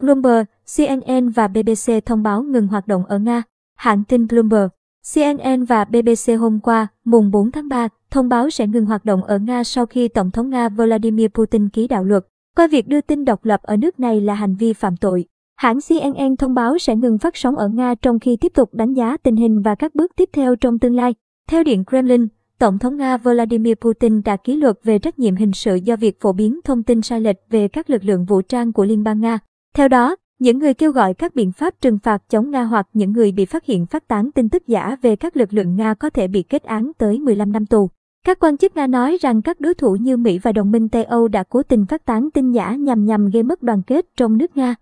[0.00, 0.44] Bloomberg,
[0.76, 3.42] CNN và BBC thông báo ngừng hoạt động ở Nga.
[3.76, 4.68] Hãng tin Bloomberg,
[5.14, 9.24] CNN và BBC hôm qua, mùng 4 tháng 3, thông báo sẽ ngừng hoạt động
[9.24, 12.26] ở Nga sau khi Tổng thống Nga Vladimir Putin ký đạo luật,
[12.56, 15.24] coi việc đưa tin độc lập ở nước này là hành vi phạm tội.
[15.56, 18.94] Hãng CNN thông báo sẽ ngừng phát sóng ở Nga trong khi tiếp tục đánh
[18.94, 21.14] giá tình hình và các bước tiếp theo trong tương lai.
[21.48, 22.26] Theo Điện Kremlin,
[22.58, 26.20] Tổng thống Nga Vladimir Putin đã ký luật về trách nhiệm hình sự do việc
[26.20, 29.20] phổ biến thông tin sai lệch về các lực lượng vũ trang của Liên bang
[29.20, 29.38] Nga.
[29.78, 33.12] Theo đó, những người kêu gọi các biện pháp trừng phạt chống Nga hoặc những
[33.12, 36.10] người bị phát hiện phát tán tin tức giả về các lực lượng Nga có
[36.10, 37.90] thể bị kết án tới 15 năm tù.
[38.26, 41.04] Các quan chức Nga nói rằng các đối thủ như Mỹ và đồng minh Tây
[41.04, 44.38] Âu đã cố tình phát tán tin giả nhằm nhằm gây mất đoàn kết trong
[44.38, 44.74] nước Nga.